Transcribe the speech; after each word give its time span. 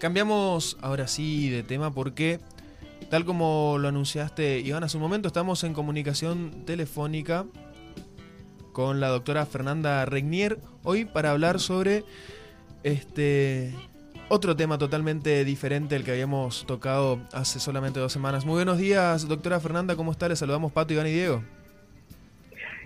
Cambiamos 0.00 0.78
ahora 0.80 1.06
sí 1.06 1.50
de 1.50 1.62
tema 1.62 1.92
porque, 1.92 2.40
tal 3.10 3.26
como 3.26 3.76
lo 3.78 3.88
anunciaste 3.88 4.60
Iván 4.60 4.82
hace 4.82 4.96
un 4.96 5.02
momento, 5.02 5.28
estamos 5.28 5.62
en 5.62 5.74
comunicación 5.74 6.64
telefónica 6.64 7.44
con 8.72 8.98
la 8.98 9.08
doctora 9.08 9.44
Fernanda 9.44 10.06
Regnier 10.06 10.58
hoy 10.84 11.04
para 11.04 11.32
hablar 11.32 11.60
sobre 11.60 12.02
este 12.82 13.74
otro 14.30 14.56
tema 14.56 14.78
totalmente 14.78 15.44
diferente 15.44 15.96
al 15.96 16.04
que 16.04 16.12
habíamos 16.12 16.64
tocado 16.64 17.20
hace 17.34 17.60
solamente 17.60 18.00
dos 18.00 18.10
semanas. 18.10 18.46
Muy 18.46 18.54
buenos 18.54 18.78
días, 18.78 19.28
doctora 19.28 19.60
Fernanda, 19.60 19.96
¿cómo 19.96 20.12
está? 20.12 20.30
Le 20.30 20.36
saludamos 20.36 20.72
Pato, 20.72 20.94
Iván 20.94 21.08
y 21.08 21.12
Diego. 21.12 21.42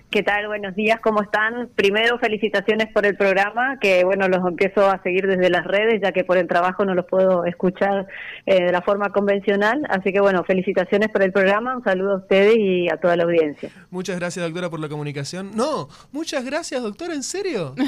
¿Qué 0.09 0.23
tal? 0.23 0.47
Buenos 0.47 0.75
días, 0.75 0.99
¿cómo 1.01 1.21
están? 1.21 1.69
Primero, 1.75 2.17
felicitaciones 2.19 2.87
por 2.93 3.05
el 3.05 3.17
programa, 3.17 3.77
que 3.81 4.05
bueno, 4.05 4.27
los 4.29 4.39
empiezo 4.47 4.89
a 4.89 5.01
seguir 5.03 5.27
desde 5.27 5.49
las 5.49 5.65
redes, 5.65 5.99
ya 6.01 6.13
que 6.13 6.23
por 6.23 6.37
el 6.37 6.47
trabajo 6.47 6.85
no 6.85 6.93
los 6.93 7.05
puedo 7.05 7.43
escuchar 7.43 8.07
eh, 8.45 8.63
de 8.65 8.71
la 8.71 8.81
forma 8.81 9.09
convencional. 9.09 9.81
Así 9.89 10.13
que 10.13 10.21
bueno, 10.21 10.43
felicitaciones 10.45 11.09
por 11.09 11.21
el 11.21 11.33
programa, 11.33 11.75
un 11.75 11.83
saludo 11.83 12.13
a 12.13 12.17
ustedes 12.17 12.55
y 12.57 12.87
a 12.89 12.97
toda 12.97 13.17
la 13.17 13.23
audiencia. 13.23 13.69
Muchas 13.89 14.17
gracias, 14.17 14.45
doctora, 14.45 14.69
por 14.69 14.79
la 14.79 14.87
comunicación. 14.87 15.51
No, 15.53 15.89
muchas 16.13 16.45
gracias, 16.45 16.81
doctora, 16.81 17.13
¿en 17.13 17.23
serio? 17.23 17.75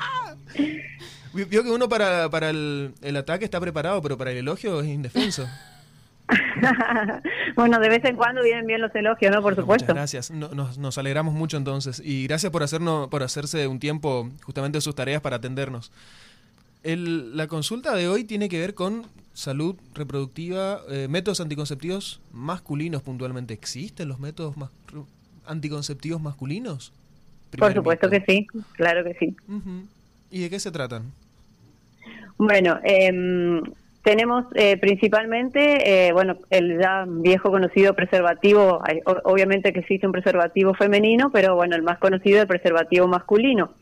Ah. 0.00 0.36
Vio 1.32 1.64
que 1.64 1.70
uno 1.70 1.88
para, 1.88 2.30
para 2.30 2.50
el, 2.50 2.94
el 3.02 3.16
ataque 3.16 3.44
está 3.44 3.60
preparado, 3.60 4.00
pero 4.00 4.16
para 4.16 4.30
el 4.30 4.38
elogio 4.38 4.80
es 4.80 4.86
indefenso. 4.86 5.48
bueno, 7.56 7.78
de 7.80 7.88
vez 7.88 8.04
en 8.04 8.16
cuando 8.16 8.42
vienen 8.42 8.66
bien 8.66 8.80
los 8.80 8.94
elogios, 8.94 9.34
¿no? 9.34 9.42
Por 9.42 9.56
supuesto. 9.56 9.86
Muchas 9.86 9.96
gracias. 9.96 10.30
nos, 10.30 10.78
nos, 10.78 10.98
alegramos 10.98 11.34
mucho 11.34 11.56
entonces. 11.56 12.02
Y 12.04 12.26
gracias 12.26 12.52
por, 12.52 12.62
hacernos, 12.62 13.08
por 13.08 13.22
hacerse 13.22 13.66
un 13.66 13.78
tiempo 13.78 14.30
justamente 14.42 14.78
de 14.78 14.82
sus 14.82 14.94
tareas 14.94 15.20
para 15.20 15.36
atendernos. 15.36 15.92
El, 16.82 17.36
la 17.36 17.46
consulta 17.46 17.94
de 17.94 18.08
hoy 18.08 18.24
tiene 18.24 18.48
que 18.48 18.60
ver 18.60 18.74
con 18.74 19.06
salud 19.32 19.76
reproductiva, 19.94 20.80
eh, 20.88 21.06
métodos 21.08 21.40
anticonceptivos 21.40 22.20
masculinos 22.32 23.02
puntualmente. 23.02 23.54
¿Existen 23.54 24.08
los 24.08 24.18
métodos 24.20 24.54
anticonceptivos 25.46 26.20
masculinos? 26.20 26.92
por 27.56 27.72
supuesto 27.72 28.10
que 28.10 28.22
sí, 28.26 28.46
claro 28.72 29.02
que 29.04 29.14
sí. 29.14 29.34
¿Y 30.30 30.40
de 30.42 30.50
qué 30.50 30.60
se 30.60 30.70
tratan? 30.70 31.12
Bueno, 32.36 32.78
eh, 32.84 33.10
tenemos 34.08 34.46
eh, 34.54 34.78
principalmente, 34.78 36.06
eh, 36.08 36.12
bueno, 36.14 36.38
el 36.48 36.80
ya 36.80 37.04
viejo 37.06 37.50
conocido 37.50 37.92
preservativo, 37.92 38.80
obviamente 39.24 39.70
que 39.74 39.80
existe 39.80 40.06
un 40.06 40.14
preservativo 40.14 40.72
femenino, 40.72 41.28
pero 41.30 41.56
bueno, 41.56 41.76
el 41.76 41.82
más 41.82 41.98
conocido 41.98 42.36
es 42.36 42.42
el 42.44 42.48
preservativo 42.48 43.06
masculino, 43.06 43.74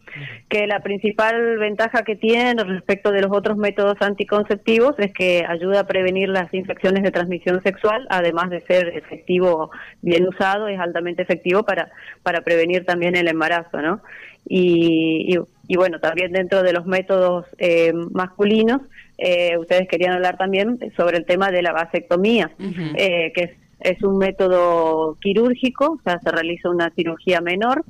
que 0.49 0.67
la 0.67 0.81
principal 0.81 1.59
ventaja 1.59 2.03
que 2.03 2.17
tiene 2.17 2.61
respecto 2.65 3.13
de 3.13 3.23
los 3.23 3.31
otros 3.31 3.57
métodos 3.57 3.99
anticonceptivos 4.01 4.97
es 4.99 5.13
que 5.13 5.45
ayuda 5.49 5.81
a 5.81 5.87
prevenir 5.87 6.29
las 6.29 6.53
infecciones 6.53 7.05
de 7.05 7.13
transmisión 7.13 7.63
sexual, 7.63 8.05
además 8.11 8.51
de 8.51 8.63
ser 8.63 8.89
efectivo, 8.97 9.71
bien 10.03 10.27
usado, 10.27 10.67
es 10.67 10.81
altamente 10.81 11.23
efectivo 11.23 11.63
para, 11.63 11.93
para 12.25 12.41
prevenir 12.41 12.85
también 12.85 13.15
el 13.15 13.29
embarazo, 13.29 13.81
¿no? 13.81 14.03
Y, 14.49 15.39
y, 15.69 15.77
bueno, 15.77 15.99
también 15.99 16.33
dentro 16.33 16.63
de 16.63 16.73
los 16.73 16.87
métodos 16.87 17.47
eh, 17.59 17.93
masculinos, 18.13 18.81
eh, 19.19 19.57
ustedes 19.59 19.89
querían 19.89 20.13
hablar 20.13 20.37
también 20.37 20.79
sobre 20.97 21.17
el 21.17 21.25
tema 21.25 21.51
de 21.51 21.63
la 21.63 21.73
vasectomía, 21.73 22.51
eh, 22.59 23.33
que 23.35 23.43
es, 23.43 23.51
es, 23.81 24.03
un 24.03 24.19
método 24.19 25.17
quirúrgico, 25.21 25.93
o 25.93 26.01
sea, 26.03 26.21
se 26.21 26.31
realiza 26.31 26.71
una 26.71 26.91
cirugía 26.91 27.41
menor, 27.41 27.85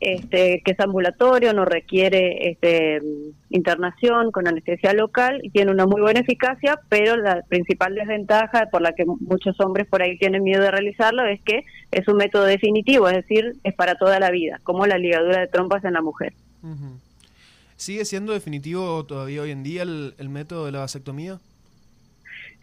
este, 0.00 0.60
que 0.64 0.72
es 0.72 0.80
ambulatorio, 0.80 1.54
no 1.54 1.64
requiere 1.64 2.50
este, 2.50 3.00
internación 3.48 4.32
con 4.32 4.46
anestesia 4.46 4.92
local 4.92 5.40
y 5.42 5.50
tiene 5.50 5.70
una 5.70 5.86
muy 5.86 6.02
buena 6.02 6.20
eficacia, 6.20 6.78
pero 6.88 7.16
la 7.16 7.42
principal 7.48 7.94
desventaja 7.94 8.66
por 8.70 8.82
la 8.82 8.92
que 8.92 9.04
muchos 9.06 9.58
hombres 9.60 9.86
por 9.86 10.02
ahí 10.02 10.18
tienen 10.18 10.42
miedo 10.42 10.62
de 10.62 10.72
realizarlo 10.72 11.24
es 11.24 11.40
que 11.42 11.64
es 11.90 12.06
un 12.08 12.16
método 12.16 12.44
definitivo, 12.44 13.08
es 13.08 13.16
decir, 13.16 13.52
es 13.62 13.74
para 13.74 13.94
toda 13.94 14.18
la 14.18 14.30
vida, 14.30 14.60
como 14.64 14.86
la 14.86 14.98
ligadura 14.98 15.40
de 15.40 15.46
trompas 15.46 15.84
en 15.84 15.94
la 15.94 16.02
mujer. 16.02 16.34
¿Sigue 17.76 18.04
siendo 18.04 18.32
definitivo 18.32 19.04
todavía 19.04 19.42
hoy 19.42 19.50
en 19.50 19.62
día 19.62 19.82
el, 19.82 20.28
método 20.28 20.66
de 20.66 20.72
la 20.72 20.80
vasectomía? 20.80 21.38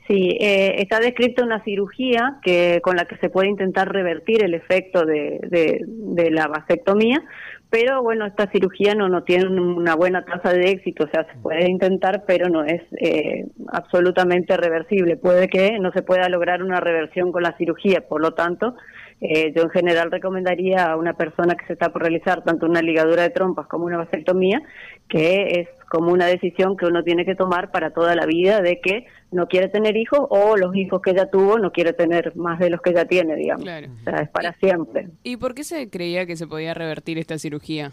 Sí, 0.08 0.38
eh, 0.40 0.76
está 0.80 1.00
descrita 1.00 1.44
una 1.44 1.64
cirugía 1.64 2.40
que 2.44 2.80
con 2.84 2.96
la 2.96 3.06
que 3.06 3.18
se 3.18 3.30
puede 3.30 3.50
intentar 3.50 3.92
revertir 3.92 4.44
el 4.44 4.54
efecto 4.54 5.06
de, 5.06 5.40
de, 5.44 6.32
la 6.32 6.48
vasectomía, 6.48 7.24
pero 7.70 8.02
bueno, 8.02 8.26
esta 8.26 8.50
cirugía 8.52 8.96
no, 8.96 9.10
no 9.10 9.24
tiene 9.24 9.48
una 9.48 9.96
buena 9.96 10.26
tasa 10.26 10.52
de 10.54 10.72
éxito, 10.72 11.06
o 11.06 11.10
sea, 11.10 11.26
se 11.32 11.40
puede 11.40 11.70
intentar, 11.70 12.24
pero 12.26 12.50
no 12.50 12.64
es 12.64 12.82
eh, 13.00 13.46
absolutamente 13.68 14.58
reversible. 14.58 15.18
Puede 15.18 15.48
que 15.48 15.80
no 15.80 15.92
se 15.92 16.02
pueda 16.02 16.28
lograr 16.30 16.64
una 16.64 16.80
reversión 16.80 17.32
con 17.32 17.44
la 17.44 17.56
cirugía, 17.58 18.02
por 18.02 18.22
lo 18.22 18.34
tanto, 18.34 18.76
eh, 19.22 19.54
yo 19.56 19.62
en 19.62 19.70
general 19.70 20.10
recomendaría 20.10 20.92
a 20.92 20.98
una 20.98 21.14
persona 21.14 21.54
que 21.54 21.68
se 21.68 21.74
está 21.74 21.94
por 21.94 22.02
realizar 22.02 22.44
tanto 22.44 22.66
una 22.66 22.82
ligadura 22.82 23.22
de 23.22 23.30
trompas 23.30 23.68
como 23.68 23.86
una 23.86 23.98
vasectomía, 23.98 24.64
que 25.08 25.62
es 25.62 25.70
como 25.90 26.12
una 26.12 26.26
decisión 26.26 26.76
que 26.76 26.88
uno 26.88 27.04
tiene 27.04 27.24
que 27.24 27.36
tomar 27.36 27.70
para 27.70 27.92
toda 27.92 28.16
la 28.16 28.26
vida 28.26 28.62
de 28.62 28.82
que 28.82 29.06
no 29.30 29.48
quiere 29.48 29.68
tener 29.68 29.96
hijos 29.96 30.22
o 30.30 30.58
los 30.58 30.76
hijos 30.76 31.04
que 31.04 31.14
ya 31.14 31.30
tuvo 31.30 31.60
no 31.60 31.72
quiere 31.72 31.94
tener 31.94 32.36
más 32.36 32.58
de 32.58 32.72
los 32.72 32.82
que 32.82 32.94
ya 32.94 33.06
tiene, 33.06 33.36
digamos. 33.36 33.64
O 33.64 34.04
sea, 34.04 34.18
es 34.22 34.30
para 34.30 34.54
siempre. 34.54 35.10
¿Y 35.22 35.38
por 35.38 35.54
qué 35.54 35.64
se 35.64 35.90
creía 35.90 36.26
que 36.26 36.36
se 36.36 36.48
podía 36.48 36.74
revertir 36.74 37.20
esta 37.20 37.38
cirugía? 37.38 37.92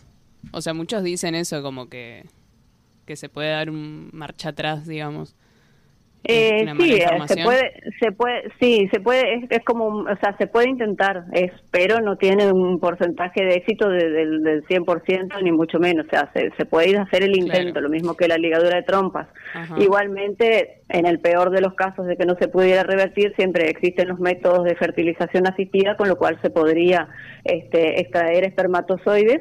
O 0.53 0.63
sea, 0.63 0.73
muchos 0.73 1.03
dicen 1.03 1.35
eso, 1.35 1.63
como 1.63 1.91
que, 1.91 2.25
que 3.05 3.17
se 3.17 3.29
puede 3.29 3.51
dar 3.51 3.69
un 3.69 4.09
marcha 4.15 4.51
atrás, 4.51 4.87
digamos. 4.87 5.37
Eh, 6.25 6.67
sí, 6.79 6.95
eh, 6.95 7.07
se 7.27 7.43
puede, 7.43 7.73
se 8.01 8.13
puede, 8.13 8.43
sí, 8.61 8.89
se 8.93 9.01
puede, 9.01 9.47
es, 9.49 9.65
como, 9.65 10.01
o 10.03 10.17
sea, 10.21 10.37
se 10.37 10.47
puede 10.47 10.69
intentar, 10.69 11.25
es, 11.33 11.53
pero 11.71 12.01
no 12.01 12.17
tiene 12.17 12.53
un 12.53 12.81
porcentaje 12.81 13.45
de 13.45 13.55
éxito 13.55 13.89
del, 13.89 14.43
del 14.43 14.65
100% 14.65 15.43
ni 15.43 15.53
mucho 15.53 15.79
menos, 15.79 16.07
o 16.07 16.11
sea, 16.11 16.31
se, 16.35 16.51
se 16.57 16.67
puede 16.67 16.99
hacer 16.99 17.23
el 17.23 17.39
intento, 17.39 17.81
lo 17.81 17.89
mismo 17.89 18.15
que 18.15 18.29
la 18.29 18.37
ligadura 18.37 18.77
de 18.77 18.83
trompas. 18.83 19.29
Igualmente, 19.79 20.83
en 20.89 21.07
el 21.07 21.21
peor 21.21 21.51
de 21.51 21.61
los 21.61 21.75
casos 21.75 22.07
de 22.07 22.17
que 22.17 22.27
no 22.27 22.37
se 22.39 22.49
pudiera 22.49 22.83
revertir, 22.83 23.33
siempre 23.37 23.71
existen 23.71 24.09
los 24.09 24.19
métodos 24.19 24.65
de 24.65 24.75
fertilización 24.75 25.47
asistida, 25.47 25.97
con 25.97 26.09
lo 26.09 26.17
cual 26.17 26.39
se 26.43 26.51
podría 26.51 27.09
este, 27.45 28.01
extraer 28.01 28.45
espermatozoides 28.45 29.41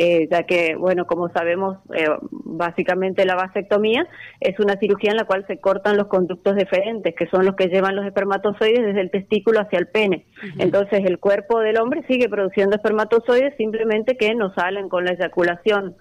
eh, 0.00 0.28
ya 0.30 0.44
que, 0.44 0.76
bueno, 0.76 1.08
como 1.08 1.28
sabemos, 1.30 1.78
eh, 1.92 2.06
básicamente 2.30 3.24
la 3.24 3.34
vasectomía 3.34 4.06
es 4.38 4.56
una 4.60 4.78
cirugía 4.78 5.10
en 5.10 5.16
la 5.16 5.24
cual 5.24 5.44
se 5.48 5.58
cortan 5.58 5.96
los 5.96 6.06
conductos 6.06 6.54
deferentes, 6.54 7.16
que 7.16 7.26
son 7.26 7.44
los 7.44 7.56
que 7.56 7.66
llevan 7.66 7.96
los 7.96 8.06
espermatozoides 8.06 8.86
desde 8.86 9.00
el 9.00 9.10
testículo 9.10 9.60
hacia 9.60 9.80
el 9.80 9.88
pene. 9.88 10.24
Entonces, 10.58 11.04
el 11.04 11.18
cuerpo 11.18 11.58
del 11.58 11.80
hombre 11.80 12.04
sigue 12.06 12.28
produciendo 12.28 12.76
espermatozoides, 12.76 13.56
simplemente 13.56 14.16
que 14.16 14.36
no 14.36 14.54
salen 14.54 14.88
con 14.88 15.04
la 15.04 15.14
eyaculación. 15.14 15.96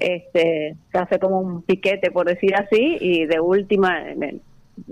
Este, 0.00 0.74
se 0.90 0.98
hace 0.98 1.18
como 1.18 1.38
un 1.38 1.62
piquete, 1.62 2.10
por 2.10 2.26
decir 2.26 2.56
así, 2.56 2.96
y 2.98 3.26
de 3.26 3.40
última, 3.40 4.10
en 4.10 4.40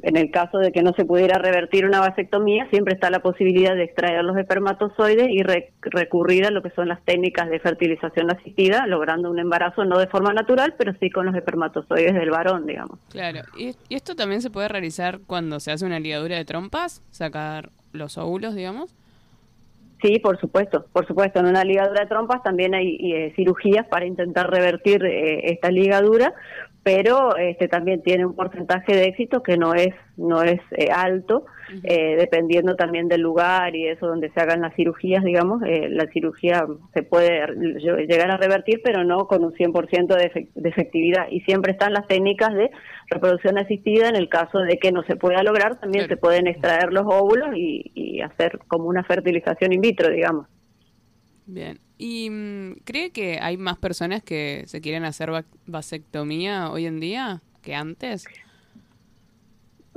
en 0.02 0.16
el 0.16 0.30
caso 0.30 0.58
de 0.58 0.72
que 0.72 0.82
no 0.82 0.92
se 0.94 1.04
pudiera 1.04 1.38
revertir 1.38 1.86
una 1.86 2.00
vasectomía, 2.00 2.68
siempre 2.70 2.94
está 2.94 3.10
la 3.10 3.20
posibilidad 3.20 3.74
de 3.74 3.84
extraer 3.84 4.22
los 4.24 4.36
espermatozoides 4.36 5.28
y 5.30 5.42
recurrir 5.42 6.46
a 6.46 6.50
lo 6.50 6.62
que 6.62 6.70
son 6.70 6.88
las 6.88 7.04
técnicas 7.04 7.48
de 7.48 7.60
fertilización 7.60 8.30
asistida, 8.30 8.86
logrando 8.86 9.30
un 9.30 9.38
embarazo 9.38 9.84
no 9.84 9.98
de 9.98 10.06
forma 10.06 10.32
natural, 10.32 10.74
pero 10.78 10.92
sí 11.00 11.10
con 11.10 11.26
los 11.26 11.34
espermatozoides 11.34 12.14
del 12.14 12.30
varón, 12.30 12.66
digamos. 12.66 12.98
Claro, 13.10 13.40
¿y, 13.56 13.74
esto 13.90 14.14
también 14.14 14.42
se 14.42 14.50
puede 14.50 14.68
realizar 14.68 15.20
cuando 15.26 15.60
se 15.60 15.72
hace 15.72 15.86
una 15.86 16.00
ligadura 16.00 16.36
de 16.36 16.44
trompas? 16.44 17.02
¿Sacar 17.10 17.70
los 17.92 18.18
óvulos, 18.18 18.54
digamos? 18.54 18.94
Sí, 20.02 20.18
por 20.18 20.38
supuesto, 20.38 20.86
por 20.92 21.06
supuesto. 21.06 21.40
En 21.40 21.46
una 21.46 21.64
ligadura 21.64 22.02
de 22.02 22.06
trompas 22.06 22.42
también 22.42 22.74
hay 22.74 22.96
eh, 23.00 23.32
cirugías 23.34 23.86
para 23.88 24.04
intentar 24.04 24.50
revertir 24.50 25.04
eh, 25.04 25.52
esta 25.52 25.70
ligadura, 25.70 26.34
pero 26.86 27.36
este 27.36 27.66
también 27.66 28.00
tiene 28.00 28.24
un 28.24 28.36
porcentaje 28.36 28.94
de 28.94 29.06
éxito 29.06 29.42
que 29.42 29.56
no 29.56 29.74
es 29.74 29.92
no 30.16 30.44
es 30.44 30.60
eh, 30.70 30.86
alto 30.94 31.44
eh, 31.82 32.14
dependiendo 32.16 32.76
también 32.76 33.08
del 33.08 33.22
lugar 33.22 33.74
y 33.74 33.88
eso 33.88 34.06
donde 34.06 34.30
se 34.30 34.40
hagan 34.40 34.60
las 34.60 34.72
cirugías 34.76 35.24
digamos 35.24 35.64
eh, 35.66 35.88
la 35.90 36.06
cirugía 36.12 36.64
se 36.94 37.02
puede 37.02 37.44
llegar 38.06 38.30
a 38.30 38.36
revertir 38.36 38.82
pero 38.84 39.02
no 39.02 39.26
con 39.26 39.42
un 39.42 39.52
100% 39.52 40.06
de, 40.14 40.48
de 40.54 40.68
efectividad. 40.68 41.26
Y 41.28 41.40
siempre 41.40 41.72
están 41.72 41.92
las 41.92 42.06
técnicas 42.06 42.54
de 42.54 42.70
reproducción 43.10 43.58
asistida 43.58 44.08
en 44.08 44.14
el 44.14 44.28
caso 44.28 44.60
de 44.60 44.78
que 44.78 44.92
no 44.92 45.02
se 45.02 45.16
pueda 45.16 45.42
lograr 45.42 45.80
también 45.80 46.06
se 46.06 46.16
pueden 46.16 46.46
extraer 46.46 46.92
los 46.92 47.04
óvulos 47.04 47.48
y, 47.56 47.90
y 47.96 48.20
hacer 48.20 48.60
como 48.68 48.84
una 48.84 49.02
fertilización 49.02 49.72
in 49.72 49.80
vitro 49.80 50.08
digamos 50.08 50.46
Bien. 51.46 51.78
¿Y 51.96 52.28
mm, 52.30 52.80
cree 52.84 53.10
que 53.10 53.38
hay 53.40 53.56
más 53.56 53.78
personas 53.78 54.22
que 54.22 54.64
se 54.66 54.80
quieren 54.80 55.04
hacer 55.04 55.30
vasectomía 55.66 56.70
hoy 56.70 56.86
en 56.86 57.00
día 57.00 57.40
que 57.62 57.74
antes? 57.74 58.26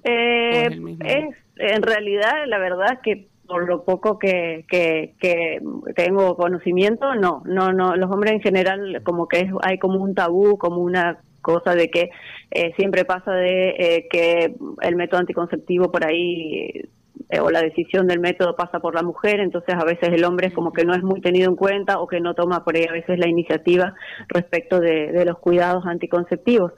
Eh, 0.03 0.69
es, 1.03 1.35
en 1.57 1.81
realidad, 1.81 2.45
la 2.47 2.57
verdad 2.57 2.93
es 2.93 2.99
que 3.03 3.27
por 3.47 3.67
lo 3.67 3.83
poco 3.83 4.19
que, 4.19 4.65
que, 4.69 5.15
que, 5.19 5.59
tengo 5.95 6.37
conocimiento, 6.37 7.15
no, 7.15 7.41
no, 7.45 7.73
no, 7.73 7.95
los 7.95 8.11
hombres 8.11 8.33
en 8.33 8.41
general 8.41 9.01
como 9.03 9.27
que 9.27 9.39
es, 9.39 9.51
hay 9.63 9.79
como 9.79 10.01
un 10.01 10.13
tabú, 10.13 10.57
como 10.57 10.77
una 10.77 11.19
cosa 11.41 11.73
de 11.73 11.89
que 11.89 12.11
eh, 12.51 12.73
siempre 12.77 13.05
pasa 13.05 13.33
de 13.33 13.69
eh, 13.69 14.07
que 14.09 14.53
el 14.81 14.95
método 14.95 15.21
anticonceptivo 15.21 15.91
por 15.91 16.05
ahí 16.05 16.83
eh, 17.29 17.39
o 17.39 17.51
la 17.51 17.61
decisión 17.61 18.07
del 18.07 18.19
método 18.19 18.55
pasa 18.55 18.79
por 18.79 18.95
la 18.95 19.03
mujer, 19.03 19.39
entonces 19.39 19.75
a 19.75 19.83
veces 19.83 20.09
el 20.09 20.23
hombre 20.23 20.47
es 20.47 20.53
como 20.53 20.71
que 20.71 20.85
no 20.85 20.93
es 20.93 21.03
muy 21.03 21.21
tenido 21.21 21.49
en 21.49 21.55
cuenta 21.55 21.99
o 21.99 22.07
que 22.07 22.21
no 22.21 22.33
toma 22.33 22.63
por 22.63 22.75
ahí 22.75 22.85
a 22.87 22.93
veces 22.93 23.19
la 23.19 23.27
iniciativa 23.27 23.93
respecto 24.29 24.79
de, 24.79 25.25
los 25.25 25.37
cuidados 25.39 25.85
anticonceptivos. 25.85 26.71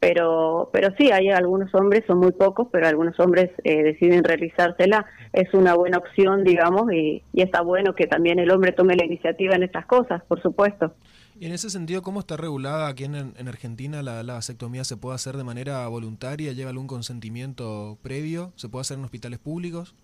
Pero, 0.00 0.70
pero 0.72 0.90
sí, 0.96 1.10
hay 1.10 1.30
algunos 1.30 1.74
hombres, 1.74 2.04
son 2.06 2.18
muy 2.18 2.30
pocos, 2.30 2.68
pero 2.70 2.86
algunos 2.86 3.18
hombres 3.18 3.50
eh, 3.64 3.82
deciden 3.82 4.22
realizársela. 4.22 5.06
Es 5.32 5.52
una 5.54 5.74
buena 5.74 5.98
opción, 5.98 6.44
digamos, 6.44 6.92
y, 6.92 7.22
y 7.32 7.42
está 7.42 7.62
bueno 7.62 7.94
que 7.94 8.06
también 8.06 8.38
el 8.38 8.50
hombre 8.52 8.72
tome 8.72 8.94
la 8.94 9.04
iniciativa 9.04 9.56
en 9.56 9.64
estas 9.64 9.86
cosas, 9.86 10.22
por 10.28 10.40
supuesto. 10.40 10.92
Y 11.40 11.46
en 11.46 11.52
ese 11.52 11.70
sentido, 11.70 12.02
¿cómo 12.02 12.18
está 12.18 12.36
regulada 12.36 12.88
aquí 12.88 13.04
en, 13.04 13.14
Argentina 13.46 14.02
la, 14.02 14.22
vasectomía? 14.22 14.82
¿Se 14.82 14.96
puede 14.96 15.14
hacer 15.14 15.36
de 15.36 15.44
manera 15.44 15.86
voluntaria? 15.86 16.52
¿Lleva 16.52 16.70
algún 16.70 16.88
consentimiento 16.88 17.96
previo? 18.02 18.52
¿Se 18.56 18.68
puede 18.68 18.80
hacer 18.80 18.98
en 18.98 19.04
hospitales 19.04 19.38
públicos? 19.38 19.94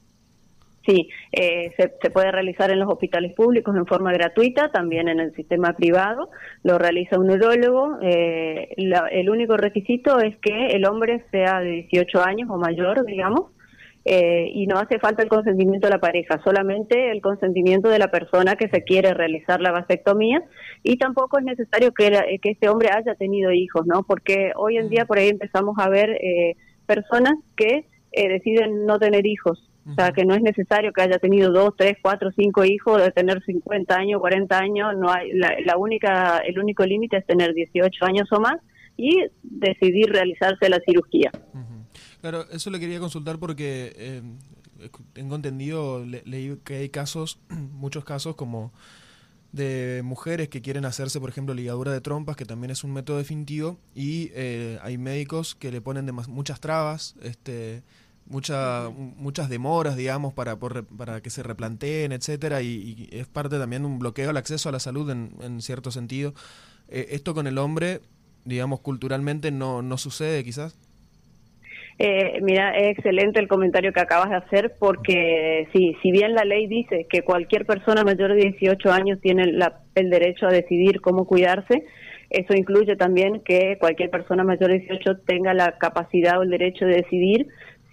Sí, 0.86 1.08
eh, 1.32 1.72
se, 1.76 2.10
puede 2.10 2.30
realizar 2.30 2.70
en 2.70 2.78
los 2.78 2.88
hospitales 2.88 3.32
públicos 3.32 3.74
en 3.74 3.86
forma 3.86 4.12
gratuita, 4.12 4.70
también 4.70 5.08
en 5.08 5.18
el 5.18 5.34
sistema 5.34 5.72
privado, 5.72 6.30
lo 6.62 6.78
realiza 6.78 7.18
un 7.18 7.26
neurólogo. 7.26 7.98
Eh, 8.02 8.68
el 8.76 9.30
único 9.30 9.56
requisito 9.56 10.20
es 10.20 10.36
que 10.36 10.68
el 10.68 10.84
hombre 10.84 11.24
sea 11.32 11.60
de 11.60 11.86
18 11.90 12.22
años 12.22 12.48
o 12.50 12.58
mayor, 12.58 13.04
digamos, 13.06 13.50
eh, 14.06 14.50
y 14.52 14.66
no 14.66 14.78
hace 14.78 14.98
falta 14.98 15.22
el 15.22 15.30
consentimiento 15.30 15.86
de 15.86 15.92
la 15.94 16.00
pareja, 16.00 16.40
solamente 16.44 17.10
el 17.10 17.22
consentimiento 17.22 17.88
de 17.88 17.98
la 17.98 18.08
persona 18.08 18.56
que 18.56 18.68
se 18.68 18.84
quiere 18.84 19.14
realizar 19.14 19.62
la 19.62 19.72
vasectomía 19.72 20.42
y 20.82 20.98
tampoco 20.98 21.38
es 21.38 21.44
necesario 21.44 21.92
que, 21.92 22.38
que 22.42 22.50
este 22.50 22.68
hombre 22.68 22.90
haya 22.92 23.14
tenido 23.14 23.50
hijos, 23.50 23.86
¿no? 23.86 24.02
Porque 24.02 24.52
hoy 24.56 24.76
en 24.76 24.90
día 24.90 25.06
por 25.06 25.18
ahí 25.18 25.28
empezamos 25.28 25.76
a 25.78 25.88
ver 25.88 26.10
eh, 26.10 26.56
personas 26.84 27.32
que 27.56 27.86
eh, 28.12 28.28
deciden 28.28 28.84
no 28.84 28.98
tener 28.98 29.26
hijos, 29.26 29.70
o 29.90 29.94
sea, 29.94 30.12
que 30.12 30.24
no 30.24 30.34
es 30.34 30.42
necesario 30.42 30.92
que 30.92 31.02
haya 31.02 31.18
tenido 31.18 31.50
dos, 31.50 31.74
tres, 31.76 31.96
cuatro, 32.00 32.30
cinco 32.36 32.64
hijos, 32.64 33.02
de 33.02 33.10
tener 33.10 33.42
50 33.42 33.94
años, 33.94 34.20
40 34.20 34.58
años, 34.58 34.96
no 34.96 35.10
hay, 35.10 35.32
la, 35.32 35.76
única, 35.76 36.38
el 36.38 36.58
único 36.58 36.84
límite 36.84 37.18
es 37.18 37.26
tener 37.26 37.52
18 37.52 38.04
años 38.04 38.32
o 38.32 38.40
más 38.40 38.56
y 38.96 39.24
decidir 39.42 40.10
realizarse 40.10 40.68
la 40.68 40.80
cirugía. 40.86 41.30
Claro, 42.24 42.46
eso 42.50 42.70
le 42.70 42.80
quería 42.80 43.00
consultar 43.00 43.38
porque 43.38 43.92
eh, 43.98 44.22
tengo 45.12 45.36
entendido, 45.36 46.02
leí 46.06 46.56
que 46.64 46.76
hay 46.76 46.88
casos, 46.88 47.38
muchos 47.50 48.02
casos 48.02 48.34
como 48.34 48.72
de 49.52 50.00
mujeres 50.02 50.48
que 50.48 50.62
quieren 50.62 50.86
hacerse, 50.86 51.20
por 51.20 51.28
ejemplo, 51.28 51.52
ligadura 51.52 51.92
de 51.92 52.00
trompas, 52.00 52.34
que 52.34 52.46
también 52.46 52.70
es 52.70 52.82
un 52.82 52.94
método 52.94 53.18
definitivo, 53.18 53.78
y 53.94 54.30
eh, 54.32 54.78
hay 54.80 54.96
médicos 54.96 55.54
que 55.54 55.70
le 55.70 55.82
ponen 55.82 56.10
muchas 56.28 56.60
trabas, 56.60 57.14
este, 57.20 57.82
mucha, 58.24 58.88
muchas 58.88 59.50
demoras, 59.50 59.94
digamos, 59.94 60.32
para, 60.32 60.58
para 60.58 61.20
que 61.20 61.28
se 61.28 61.42
replanteen, 61.42 62.10
etcétera, 62.10 62.62
y, 62.62 63.06
es 63.12 63.26
parte 63.26 63.58
también 63.58 63.82
de 63.82 63.88
un 63.88 63.98
bloqueo 63.98 64.30
al 64.30 64.38
acceso 64.38 64.70
a 64.70 64.72
la 64.72 64.80
salud 64.80 65.10
en, 65.10 65.60
cierto 65.60 65.90
sentido. 65.90 66.32
Eh, 66.88 67.08
esto 67.10 67.34
con 67.34 67.46
el 67.46 67.58
hombre, 67.58 68.00
digamos, 68.46 68.80
culturalmente 68.80 69.50
no, 69.50 69.82
no 69.82 69.98
sucede, 69.98 70.42
quizás. 70.42 70.74
Eh, 71.98 72.40
mira, 72.42 72.76
es 72.76 72.96
excelente 72.96 73.38
el 73.38 73.46
comentario 73.46 73.92
que 73.92 74.00
acabas 74.00 74.30
de 74.30 74.36
hacer 74.36 74.74
porque 74.80 75.68
sí, 75.72 75.96
si 76.02 76.10
bien 76.10 76.34
la 76.34 76.44
ley 76.44 76.66
dice 76.66 77.06
que 77.08 77.22
cualquier 77.22 77.66
persona 77.66 78.02
mayor 78.02 78.34
de 78.34 78.50
18 78.50 78.90
años 78.90 79.20
tiene 79.20 79.44
el 79.94 80.10
derecho 80.10 80.46
a 80.46 80.52
decidir 80.52 81.00
cómo 81.00 81.24
cuidarse, 81.24 81.84
eso 82.30 82.54
incluye 82.54 82.96
también 82.96 83.40
que 83.44 83.76
cualquier 83.78 84.10
persona 84.10 84.42
mayor 84.42 84.70
de 84.70 84.80
18 84.80 85.18
tenga 85.18 85.54
la 85.54 85.78
capacidad 85.78 86.38
o 86.38 86.42
el 86.42 86.50
derecho 86.50 86.84
de 86.84 86.96
decidir 86.96 87.46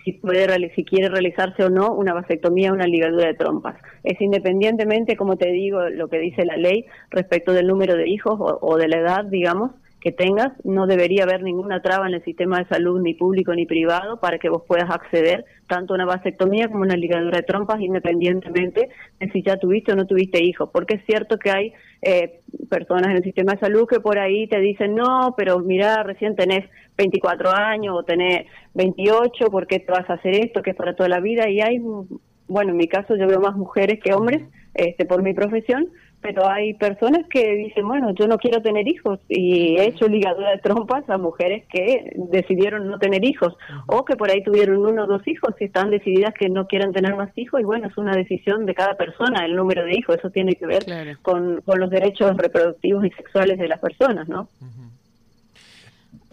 si 0.03 0.13
puede 0.13 0.71
si 0.73 0.83
quiere 0.83 1.09
realizarse 1.09 1.63
o 1.63 1.69
no 1.69 1.93
una 1.93 2.15
vasectomía 2.15 2.71
o 2.71 2.73
una 2.73 2.87
ligadura 2.87 3.27
de 3.27 3.35
trompas. 3.35 3.75
Es 4.03 4.19
independientemente, 4.19 5.15
como 5.15 5.35
te 5.35 5.51
digo, 5.51 5.89
lo 5.89 6.07
que 6.07 6.17
dice 6.17 6.43
la 6.43 6.57
ley 6.57 6.85
respecto 7.11 7.53
del 7.53 7.67
número 7.67 7.95
de 7.95 8.09
hijos 8.09 8.39
o 8.39 8.77
de 8.77 8.87
la 8.87 8.97
edad, 8.97 9.25
digamos, 9.25 9.73
que 10.01 10.11
tengas, 10.11 10.51
no 10.63 10.87
debería 10.87 11.23
haber 11.23 11.43
ninguna 11.43 11.81
traba 11.81 12.07
en 12.07 12.15
el 12.15 12.23
sistema 12.23 12.57
de 12.57 12.67
salud, 12.67 12.99
ni 13.01 13.13
público 13.13 13.53
ni 13.53 13.67
privado, 13.67 14.19
para 14.19 14.39
que 14.39 14.49
vos 14.49 14.63
puedas 14.67 14.89
acceder 14.89 15.45
tanto 15.67 15.93
a 15.93 15.95
una 15.95 16.05
vasectomía 16.05 16.67
como 16.67 16.79
a 16.79 16.87
una 16.87 16.97
ligadura 16.97 17.37
de 17.37 17.43
trompas, 17.43 17.79
independientemente 17.79 18.89
de 19.19 19.31
si 19.31 19.43
ya 19.43 19.57
tuviste 19.57 19.93
o 19.93 19.95
no 19.95 20.07
tuviste 20.07 20.43
hijos. 20.43 20.69
Porque 20.73 20.95
es 20.95 21.05
cierto 21.05 21.37
que 21.37 21.51
hay 21.51 21.73
eh, 22.01 22.41
personas 22.67 23.11
en 23.11 23.17
el 23.17 23.23
sistema 23.23 23.53
de 23.53 23.59
salud 23.59 23.87
que 23.87 23.99
por 23.99 24.17
ahí 24.17 24.47
te 24.47 24.59
dicen, 24.59 24.95
no, 24.95 25.35
pero 25.37 25.59
mira, 25.59 26.01
recién 26.01 26.35
tenés 26.35 26.67
24 26.97 27.51
años 27.51 27.95
o 27.95 28.03
tenés 28.03 28.47
28, 28.73 29.51
¿por 29.51 29.67
qué 29.67 29.79
te 29.79 29.91
vas 29.91 30.09
a 30.09 30.13
hacer 30.13 30.33
esto? 30.33 30.63
Que 30.63 30.71
es 30.71 30.75
para 30.75 30.95
toda 30.95 31.09
la 31.09 31.19
vida. 31.19 31.47
Y 31.47 31.61
hay, 31.61 31.79
bueno, 32.47 32.71
en 32.71 32.77
mi 32.77 32.87
caso 32.87 33.15
yo 33.15 33.27
veo 33.27 33.39
más 33.39 33.55
mujeres 33.55 33.99
que 34.03 34.13
hombres 34.13 34.41
este, 34.73 35.05
por 35.05 35.21
mi 35.21 35.33
profesión, 35.33 35.89
pero 36.21 36.47
hay 36.47 36.75
personas 36.75 37.25
que 37.29 37.55
dicen, 37.55 37.87
bueno, 37.87 38.11
yo 38.11 38.27
no 38.27 38.37
quiero 38.37 38.61
tener 38.61 38.87
hijos 38.87 39.19
y 39.27 39.77
he 39.77 39.87
hecho 39.87 40.07
ligadura 40.07 40.51
de 40.51 40.59
trompas 40.59 41.09
a 41.09 41.17
mujeres 41.17 41.65
que 41.67 42.13
decidieron 42.15 42.87
no 42.89 42.99
tener 42.99 43.25
hijos 43.25 43.55
o 43.87 44.05
que 44.05 44.15
por 44.15 44.29
ahí 44.29 44.43
tuvieron 44.43 44.77
uno 44.77 45.03
o 45.03 45.07
dos 45.07 45.27
hijos 45.27 45.55
y 45.59 45.65
están 45.65 45.89
decididas 45.89 46.33
que 46.39 46.49
no 46.49 46.67
quieren 46.67 46.93
tener 46.93 47.15
más 47.15 47.35
hijos 47.35 47.59
y 47.59 47.63
bueno, 47.63 47.87
es 47.87 47.97
una 47.97 48.15
decisión 48.15 48.65
de 48.65 48.75
cada 48.75 48.95
persona 48.95 49.45
el 49.45 49.55
número 49.55 49.83
de 49.83 49.97
hijos, 49.97 50.17
eso 50.17 50.29
tiene 50.29 50.53
que 50.53 50.67
ver 50.67 50.85
con, 51.21 51.61
con, 51.61 51.79
los 51.79 51.89
derechos 51.89 52.37
reproductivos 52.37 53.05
y 53.05 53.09
sexuales 53.09 53.57
de 53.57 53.67
las 53.67 53.79
personas, 53.79 54.27
¿no? 54.29 54.47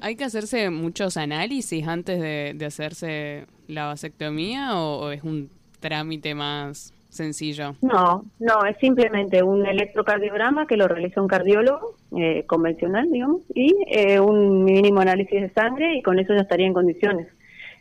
¿Hay 0.00 0.16
que 0.16 0.24
hacerse 0.24 0.70
muchos 0.70 1.16
análisis 1.16 1.88
antes 1.88 2.20
de, 2.20 2.52
de 2.54 2.66
hacerse 2.66 3.46
la 3.66 3.86
vasectomía 3.86 4.78
o 4.78 5.10
es 5.10 5.24
un 5.24 5.50
trámite 5.80 6.34
más 6.34 6.92
sencillo. 7.08 7.74
No, 7.82 8.24
no, 8.38 8.64
es 8.64 8.76
simplemente 8.78 9.42
un 9.42 9.66
electrocardiograma 9.66 10.66
que 10.66 10.76
lo 10.76 10.88
realiza 10.88 11.20
un 11.20 11.28
cardiólogo 11.28 11.96
eh, 12.16 12.44
convencional, 12.46 13.10
digamos, 13.10 13.42
y 13.54 13.74
eh, 13.90 14.20
un 14.20 14.64
mínimo 14.64 15.00
análisis 15.00 15.40
de 15.40 15.50
sangre 15.50 15.96
y 15.96 16.02
con 16.02 16.18
eso 16.18 16.34
ya 16.34 16.42
estaría 16.42 16.66
en 16.66 16.74
condiciones. 16.74 17.28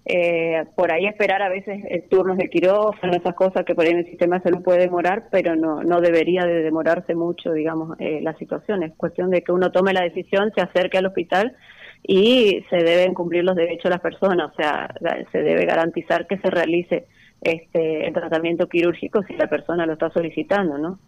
Eh, 0.09 0.63
por 0.75 0.93
ahí 0.93 1.05
esperar 1.05 1.41
a 1.41 1.49
veces 1.49 1.83
turnos 2.09 2.37
de 2.37 2.49
quirófano, 2.49 3.13
esas 3.13 3.35
cosas 3.35 3.65
que 3.65 3.75
por 3.75 3.83
ahí 3.83 3.91
en 3.91 3.99
el 3.99 4.05
sistema 4.05 4.37
de 4.37 4.43
salud 4.43 4.63
puede 4.63 4.79
demorar, 4.79 5.27
pero 5.31 5.57
no, 5.57 5.83
no 5.83 5.99
debería 5.99 6.45
de 6.45 6.63
demorarse 6.63 7.13
mucho, 7.13 7.51
digamos, 7.51 7.97
la 7.99 8.33
situación. 8.37 8.83
Es 8.83 8.93
cuestión 8.95 9.29
de 9.29 9.41
que 9.41 9.51
uno 9.51 9.71
tome 9.71 9.91
la 9.91 10.03
decisión, 10.03 10.53
se 10.55 10.61
acerque 10.61 10.97
al 10.97 11.07
hospital 11.07 11.57
y 12.03 12.63
se 12.69 12.77
deben 12.77 13.13
cumplir 13.13 13.43
los 13.43 13.57
derechos 13.57 13.83
de 13.83 13.89
las 13.89 13.99
personas, 13.99 14.51
o 14.53 14.55
sea, 14.55 14.93
se 15.31 15.39
debe 15.39 15.65
garantizar 15.65 16.25
que 16.25 16.37
se 16.37 16.49
realice 16.49 17.07
este, 17.41 18.07
el 18.07 18.13
tratamiento 18.13 18.67
quirúrgico 18.67 19.23
si 19.23 19.33
la 19.33 19.47
persona 19.47 19.85
lo 19.85 19.93
está 19.93 20.09
solicitando, 20.11 20.77
¿no? 20.77 20.99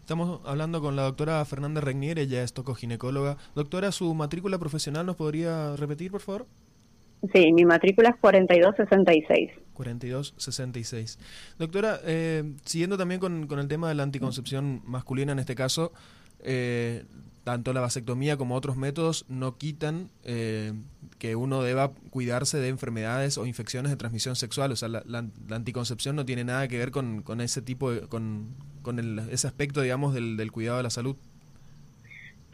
Estamos 0.00 0.40
hablando 0.46 0.80
con 0.80 0.96
la 0.96 1.02
doctora 1.02 1.44
Fernanda 1.44 1.82
Regnier, 1.82 2.18
ella 2.18 2.42
es 2.42 2.54
tocoginecóloga. 2.54 3.36
Doctora, 3.54 3.92
¿su 3.92 4.14
matrícula 4.14 4.58
profesional 4.58 5.04
nos 5.04 5.16
podría 5.16 5.76
repetir, 5.76 6.10
por 6.10 6.22
favor? 6.22 6.46
Sí, 7.32 7.52
mi 7.52 7.64
matrícula 7.64 8.10
es 8.10 8.16
4266. 8.16 9.50
4266. 9.74 11.18
Doctora, 11.58 12.00
eh, 12.04 12.42
siguiendo 12.64 12.96
también 12.96 13.20
con, 13.20 13.46
con, 13.46 13.58
el 13.58 13.68
tema 13.68 13.88
de 13.88 13.96
la 13.96 14.02
anticoncepción 14.02 14.80
masculina 14.86 15.32
en 15.32 15.40
este 15.40 15.54
caso, 15.54 15.92
eh, 16.40 17.04
tanto 17.44 17.72
la 17.72 17.80
vasectomía 17.80 18.36
como 18.36 18.54
otros 18.56 18.76
métodos 18.76 19.24
no 19.28 19.56
quitan 19.56 20.10
eh, 20.22 20.74
que 21.18 21.34
uno 21.34 21.62
deba 21.62 21.92
cuidarse 22.10 22.58
de 22.58 22.68
enfermedades 22.68 23.38
o 23.38 23.46
infecciones 23.46 23.90
de 23.90 23.96
transmisión 23.96 24.36
sexual. 24.36 24.70
O 24.72 24.76
sea, 24.76 24.88
la, 24.88 25.24
anticoncepción 25.50 26.14
no 26.14 26.26
tiene 26.26 26.44
nada 26.44 26.68
que 26.68 26.76
ver 26.76 26.90
con, 26.90 27.22
con 27.22 27.40
ese 27.40 27.62
tipo, 27.62 27.90
de, 27.90 28.02
con, 28.02 28.54
con 28.82 28.98
ese 29.30 29.46
aspecto, 29.46 29.80
digamos, 29.80 30.12
del, 30.12 30.36
del 30.36 30.52
cuidado 30.52 30.76
de 30.76 30.82
la 30.82 30.90
salud. 30.90 31.16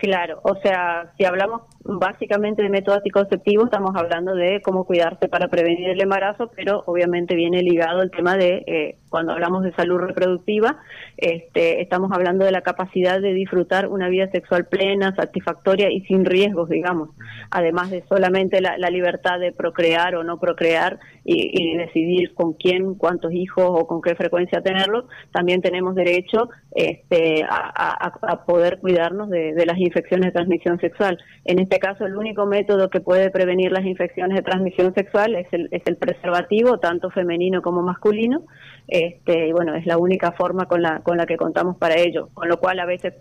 Claro, 0.05 0.39
o 0.43 0.55
sea, 0.57 1.15
si 1.17 1.25
hablamos 1.25 1.63
básicamente 1.83 2.63
de 2.63 2.69
método 2.69 2.97
anticonceptivo, 2.97 3.65
estamos 3.65 3.93
hablando 3.97 4.35
de 4.35 4.61
cómo 4.61 4.85
cuidarse 4.85 5.29
para 5.29 5.49
prevenir 5.49 5.89
el 5.89 6.03
embarazo, 6.03 6.51
pero 6.55 6.83
obviamente 6.85 7.35
viene 7.35 7.63
ligado 7.63 8.03
el 8.03 8.11
tema 8.11 8.37
de, 8.37 8.65
eh, 8.67 8.99
cuando 9.09 9.33
hablamos 9.33 9.63
de 9.63 9.73
salud 9.73 9.97
reproductiva, 9.97 10.77
este, 11.17 11.81
estamos 11.81 12.13
hablando 12.13 12.45
de 12.45 12.53
la 12.53 12.61
capacidad 12.61 13.19
de 13.19 13.33
disfrutar 13.33 13.89
una 13.89 14.11
vida 14.11 14.29
sexual 14.31 14.67
plena, 14.67 15.15
satisfactoria 15.17 15.91
y 15.91 16.03
sin 16.03 16.27
riesgos, 16.27 16.69
digamos, 16.69 17.09
además 17.51 17.91
de 17.91 18.05
solamente 18.07 18.61
la, 18.61 18.77
libertad 18.91 19.41
de 19.41 19.53
procrear 19.53 20.17
o 20.17 20.23
no 20.23 20.39
procrear 20.39 20.99
y, 21.25 21.77
decidir 21.77 22.35
con 22.35 22.53
quién, 22.53 22.95
cuántos 22.95 23.33
hijos 23.33 23.65
o 23.67 23.87
con 23.87 24.03
qué 24.03 24.15
frecuencia 24.15 24.61
tenerlos, 24.61 25.07
también 25.33 25.63
tenemos 25.63 25.95
derecho 25.95 26.51
este, 26.75 27.45
a, 27.49 28.45
poder 28.47 28.79
cuidarnos 28.81 29.31
de, 29.31 29.55
de 29.55 29.67
las 29.67 29.79
infecciones 29.79 30.27
de 30.27 30.33
transmisión 30.33 30.79
sexual. 30.81 31.19
En 31.45 31.59
este 31.59 31.79
caso, 31.79 32.05
el 32.05 32.17
único 32.17 32.47
método 32.47 32.91
que 32.91 33.01
puede 33.01 33.31
prevenir 33.31 33.73
las 33.73 33.85
infecciones 33.85 34.37
de 34.37 34.43
transmisión 34.43 34.93
sexual 34.95 35.35
es 35.35 35.47
el, 35.53 35.69
es 35.71 35.83
el 35.87 35.97
preservativo, 35.97 36.79
tanto 36.79 37.11
femenino 37.11 37.63
como 37.63 37.83
masculino. 37.83 38.45
Este, 38.87 39.49
y 39.49 39.53
bueno, 39.53 39.75
es 39.75 39.87
la 39.87 39.99
única 39.99 40.33
forma 40.33 40.67
con 40.67 40.83
la, 40.83 41.01
con 41.01 41.17
la 41.17 41.27
que 41.27 41.37
contamos 41.37 41.77
para 41.77 41.99
ello. 41.99 42.29
Con 42.35 42.49
lo 42.49 42.59
cual, 42.59 42.81
a 42.81 42.87
veces 42.87 43.15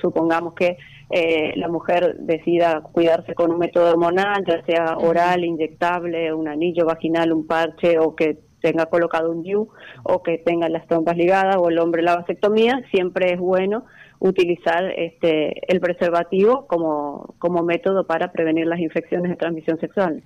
supongamos 0.00 0.54
que 0.54 0.76
eh, 1.10 1.52
la 1.56 1.68
mujer 1.68 2.16
decida 2.18 2.80
cuidarse 2.80 3.34
con 3.34 3.52
un 3.52 3.58
método 3.58 3.90
hormonal, 3.90 4.44
ya 4.46 4.64
sea 4.64 4.96
oral, 4.98 5.44
inyectable, 5.44 6.32
un 6.32 6.48
anillo 6.48 6.84
vaginal, 6.86 7.32
un 7.32 7.46
parche 7.46 7.98
o 7.98 8.16
que 8.16 8.38
tenga 8.60 8.86
colocado 8.86 9.30
un 9.30 9.42
DIU 9.42 9.68
o 10.02 10.22
que 10.22 10.38
tenga 10.38 10.68
las 10.68 10.86
trompas 10.88 11.16
ligadas 11.16 11.56
o 11.58 11.68
el 11.68 11.78
hombre 11.78 12.02
la 12.02 12.16
vasectomía, 12.16 12.82
siempre 12.90 13.32
es 13.32 13.38
bueno 13.38 13.84
utilizar 14.18 14.90
este 14.96 15.72
el 15.72 15.80
preservativo 15.80 16.66
como, 16.66 17.34
como 17.38 17.62
método 17.62 18.06
para 18.06 18.32
prevenir 18.32 18.66
las 18.66 18.80
infecciones 18.80 19.30
de 19.30 19.36
transmisión 19.36 19.78
sexual. 19.78 20.22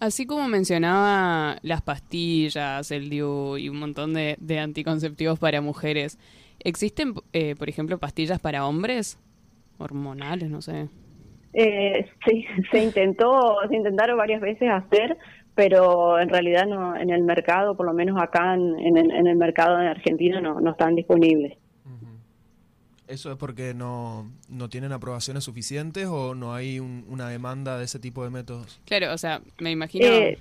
Así 0.00 0.26
como 0.26 0.46
mencionaba 0.46 1.58
las 1.62 1.82
pastillas, 1.82 2.90
el 2.92 3.10
DIU 3.10 3.56
y 3.56 3.68
un 3.68 3.80
montón 3.80 4.14
de, 4.14 4.36
anticonceptivos 4.60 5.40
para 5.40 5.60
mujeres, 5.60 6.18
¿existen, 6.60 7.14
eh, 7.32 7.54
por 7.56 7.68
ejemplo, 7.68 7.98
pastillas 7.98 8.40
para 8.40 8.66
hombres? 8.66 9.18
Hormonales, 9.78 10.50
no 10.50 10.62
sé. 10.62 10.88
Eh, 11.52 12.06
sí, 12.26 12.44
se 12.70 12.82
intentó, 12.82 13.56
se 13.68 13.76
intentaron 13.76 14.16
varias 14.16 14.40
veces 14.40 14.68
hacer, 14.70 15.16
pero 15.54 16.20
en 16.20 16.28
realidad 16.28 16.66
no, 16.66 16.96
en 16.96 17.10
el 17.10 17.22
mercado, 17.22 17.76
por 17.76 17.86
lo 17.86 17.92
menos 17.92 18.20
acá 18.20 18.54
en, 18.54 18.96
en, 18.96 19.26
el 19.26 19.36
mercado 19.36 19.76
de 19.78 19.88
Argentina, 19.88 20.40
no, 20.40 20.60
no 20.60 20.70
están 20.70 20.94
disponibles. 20.94 21.56
¿Eso 23.08 23.32
es 23.32 23.38
porque 23.38 23.72
no, 23.72 24.30
no 24.50 24.68
tienen 24.68 24.92
aprobaciones 24.92 25.42
suficientes 25.42 26.06
o 26.06 26.34
no 26.34 26.52
hay 26.52 26.78
una 26.78 27.30
demanda 27.30 27.78
de 27.78 27.86
ese 27.86 27.98
tipo 27.98 28.22
de 28.22 28.28
métodos? 28.28 28.80
Claro, 28.84 29.14
o 29.14 29.18
sea, 29.18 29.40
me 29.58 29.70
imagino... 29.70 30.06
Eh, 30.06 30.38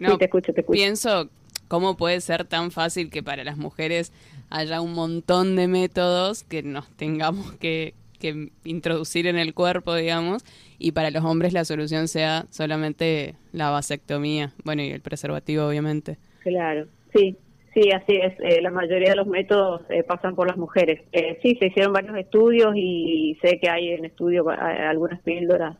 no, 0.00 0.18
te 0.18 0.24
escucho, 0.24 0.52
te 0.52 0.62
escucho. 0.62 0.76
Pienso, 0.76 1.28
¿cómo 1.68 1.96
puede 1.96 2.20
ser 2.20 2.44
tan 2.46 2.72
fácil 2.72 3.10
que 3.10 3.22
para 3.22 3.44
las 3.44 3.56
mujeres 3.56 4.12
haya 4.50 4.80
un 4.80 4.92
montón 4.92 5.56
de 5.56 5.68
métodos 5.68 6.44
que 6.44 6.62
nos 6.62 6.88
tengamos 6.96 7.52
que, 7.52 7.94
que 8.18 8.50
introducir 8.64 9.26
en 9.26 9.38
el 9.38 9.54
cuerpo, 9.54 9.94
digamos, 9.94 10.44
y 10.78 10.92
para 10.92 11.10
los 11.10 11.24
hombres 11.24 11.52
la 11.52 11.64
solución 11.64 12.08
sea 12.08 12.46
solamente 12.50 13.36
la 13.52 13.70
vasectomía, 13.70 14.52
bueno, 14.64 14.82
y 14.82 14.90
el 14.90 15.00
preservativo, 15.00 15.66
obviamente? 15.66 16.18
Claro, 16.42 16.86
sí, 17.14 17.36
Sí, 17.74 17.90
así 17.92 18.16
es. 18.16 18.34
Eh, 18.40 18.60
la 18.60 18.70
mayoría 18.70 19.10
de 19.10 19.16
los 19.16 19.28
métodos 19.28 19.82
eh, 19.90 20.02
pasan 20.02 20.34
por 20.34 20.48
las 20.48 20.56
mujeres. 20.56 21.02
Eh, 21.12 21.38
sí, 21.40 21.56
se 21.56 21.66
hicieron 21.66 21.92
varios 21.92 22.16
estudios 22.16 22.72
y 22.74 23.38
sé 23.40 23.60
que 23.60 23.70
hay 23.70 23.90
en 23.90 24.04
estudio 24.04 24.48
algunas 24.48 25.20
píldoras 25.20 25.76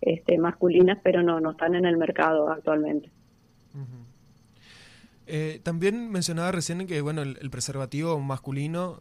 este, 0.00 0.38
masculinas, 0.38 0.98
pero 1.02 1.22
no, 1.22 1.40
no 1.40 1.50
están 1.50 1.74
en 1.74 1.84
el 1.84 1.98
mercado 1.98 2.48
actualmente. 2.48 3.10
También 5.62 6.10
mencionaba 6.10 6.52
recién 6.52 6.86
que 6.86 7.00
bueno 7.00 7.22
el, 7.22 7.50
preservativo 7.50 8.18
masculino 8.20 8.98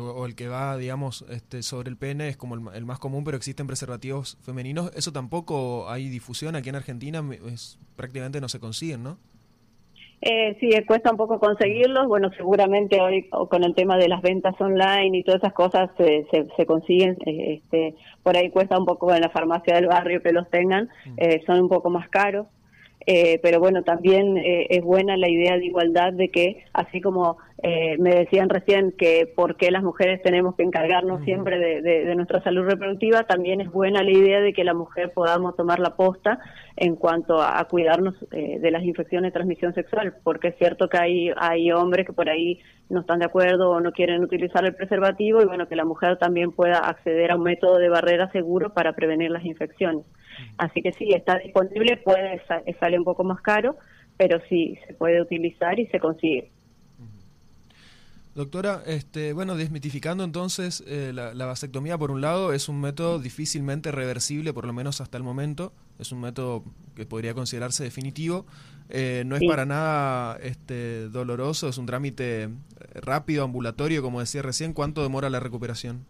o 0.00 0.26
el 0.26 0.34
que 0.34 0.48
va 0.48 0.76
digamos 0.76 1.24
este, 1.30 1.62
sobre 1.62 1.88
el 1.88 1.96
pene 1.96 2.28
es 2.28 2.36
como 2.36 2.54
el, 2.72 2.84
más 2.84 2.98
común, 2.98 3.24
pero 3.24 3.36
existen 3.36 3.66
preservativos 3.66 4.38
femeninos. 4.42 4.92
Eso 4.94 5.12
tampoco 5.12 5.88
hay 5.88 6.08
difusión 6.08 6.56
aquí 6.56 6.68
en 6.68 6.76
Argentina, 6.76 7.22
es, 7.46 7.78
prácticamente 7.96 8.40
no 8.40 8.48
se 8.48 8.60
consiguen, 8.60 9.02
¿no? 9.02 9.18
Eh, 10.20 10.56
sí, 10.58 10.70
cuesta 10.86 11.10
un 11.10 11.16
poco 11.16 11.38
conseguirlos. 11.38 12.08
Bueno, 12.08 12.30
seguramente 12.36 13.00
hoy 13.00 13.28
con 13.28 13.62
el 13.62 13.74
tema 13.74 13.96
de 13.96 14.08
las 14.08 14.20
ventas 14.20 14.60
online 14.60 15.18
y 15.18 15.22
todas 15.22 15.40
esas 15.40 15.52
cosas 15.52 15.90
se, 15.96 16.26
se, 16.56 16.66
consiguen. 16.66 17.16
Eh, 17.24 17.62
este, 17.62 17.94
por 18.22 18.36
ahí 18.36 18.50
cuesta 18.50 18.78
un 18.78 18.84
poco 18.84 19.14
en 19.14 19.20
la 19.20 19.30
farmacia 19.30 19.76
del 19.76 19.86
barrio 19.86 20.22
que 20.22 20.32
los 20.32 20.48
tengan. 20.50 20.88
Mm. 21.06 21.14
Eh, 21.18 21.42
son 21.46 21.60
un 21.60 21.68
poco 21.68 21.90
más 21.90 22.08
caros. 22.08 22.46
Eh, 23.10 23.40
pero 23.42 23.58
bueno, 23.58 23.84
también 23.84 24.36
eh, 24.36 24.66
es 24.68 24.84
buena 24.84 25.16
la 25.16 25.30
idea 25.30 25.56
de 25.56 25.64
igualdad 25.64 26.12
de 26.12 26.28
que, 26.28 26.66
así 26.74 27.00
como 27.00 27.38
eh, 27.62 27.96
me 27.96 28.14
decían 28.14 28.50
recién 28.50 28.92
que 28.92 29.26
por 29.34 29.56
qué 29.56 29.70
las 29.70 29.82
mujeres 29.82 30.20
tenemos 30.22 30.54
que 30.56 30.62
encargarnos 30.62 31.24
siempre 31.24 31.58
de, 31.58 32.14
nuestra 32.16 32.42
salud 32.42 32.66
reproductiva, 32.66 33.22
también 33.22 33.62
es 33.62 33.72
buena 33.72 34.02
la 34.02 34.10
idea 34.10 34.40
de 34.42 34.52
que 34.52 34.62
la 34.62 34.74
mujer 34.74 35.10
podamos 35.14 35.56
tomar 35.56 35.78
la 35.78 35.96
posta 35.96 36.38
en 36.76 36.96
cuanto 36.96 37.40
a, 37.40 37.64
cuidarnos 37.64 38.14
de 38.28 38.70
las 38.70 38.82
infecciones 38.82 39.28
de 39.28 39.32
transmisión 39.32 39.72
sexual, 39.72 40.16
porque 40.22 40.48
es 40.48 40.58
cierto 40.58 40.90
que 40.90 40.98
hay, 40.98 41.30
hay 41.38 41.72
hombres 41.72 42.04
que 42.04 42.12
por 42.12 42.28
ahí 42.28 42.60
no 42.90 43.00
están 43.00 43.20
de 43.20 43.24
acuerdo 43.24 43.70
o 43.70 43.80
no 43.80 43.90
quieren 43.92 44.22
utilizar 44.22 44.66
el 44.66 44.74
preservativo 44.74 45.40
y 45.40 45.46
bueno, 45.46 45.66
que 45.66 45.76
la 45.76 45.86
mujer 45.86 46.18
también 46.18 46.52
pueda 46.52 46.78
acceder 46.80 47.30
a 47.30 47.36
un 47.36 47.42
método 47.42 47.78
de 47.78 47.88
barrera 47.88 48.30
seguro 48.32 48.74
para 48.74 48.92
prevenir 48.92 49.30
las 49.30 49.46
infecciones. 49.46 50.04
Así 50.56 50.82
que 50.82 50.92
sí, 50.92 51.12
está 51.12 51.38
disponible, 51.38 51.96
puede 51.98 52.42
sale 52.80 52.98
un 52.98 53.04
poco 53.04 53.24
más 53.24 53.40
caro, 53.40 53.76
pero 54.16 54.40
sí 54.48 54.78
se 54.86 54.94
puede 54.94 55.20
utilizar 55.20 55.78
y 55.78 55.86
se 55.86 55.98
consigue. 55.98 56.50
Doctora, 58.38 58.84
este, 58.86 59.32
bueno, 59.32 59.56
desmitificando 59.56 60.22
entonces, 60.22 60.84
eh, 60.86 61.10
la, 61.12 61.46
vasectomía 61.46 61.98
por 61.98 62.12
un 62.12 62.20
lado 62.20 62.52
es 62.52 62.68
un 62.68 62.80
método 62.80 63.18
difícilmente 63.18 63.90
reversible, 63.90 64.52
por 64.52 64.64
lo 64.64 64.72
menos 64.72 65.00
hasta 65.00 65.16
el 65.16 65.24
momento, 65.24 65.72
es 65.98 66.12
un 66.12 66.20
método 66.20 66.62
que 66.94 67.04
podría 67.04 67.34
considerarse 67.34 67.82
definitivo, 67.82 68.46
eh, 68.90 69.24
no 69.26 69.34
es 69.34 69.42
para 69.48 69.66
nada 69.66 70.36
este, 70.40 71.08
doloroso, 71.08 71.68
es 71.68 71.78
un 71.78 71.86
trámite 71.86 72.50
rápido, 72.94 73.42
ambulatorio, 73.42 74.02
como 74.02 74.20
decía 74.20 74.40
recién, 74.40 74.72
¿cuánto 74.72 75.02
demora 75.02 75.30
la 75.30 75.40
recuperación? 75.40 76.06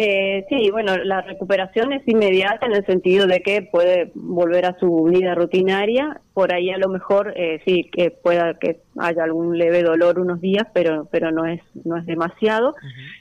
Eh, 0.00 0.46
sí, 0.48 0.70
bueno, 0.70 0.96
la 0.96 1.22
recuperación 1.22 1.92
es 1.92 2.06
inmediata 2.06 2.66
en 2.66 2.72
el 2.72 2.86
sentido 2.86 3.26
de 3.26 3.40
que 3.40 3.62
puede 3.62 4.12
volver 4.14 4.64
a 4.66 4.78
su 4.78 5.02
vida 5.10 5.34
rutinaria. 5.34 6.20
Por 6.34 6.54
ahí 6.54 6.70
a 6.70 6.78
lo 6.78 6.88
mejor 6.88 7.32
eh, 7.34 7.60
sí 7.66 7.90
que 7.90 8.12
pueda 8.12 8.54
que 8.60 8.78
haya 8.96 9.24
algún 9.24 9.58
leve 9.58 9.82
dolor 9.82 10.20
unos 10.20 10.40
días, 10.40 10.68
pero 10.72 11.08
pero 11.10 11.32
no 11.32 11.46
es 11.46 11.60
no 11.84 11.96
es 11.96 12.06
demasiado. 12.06 12.76